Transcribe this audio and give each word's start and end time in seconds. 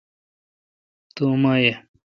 تو 1.15 1.21
اوما 1.29 1.53
یہ۔ 1.63 1.73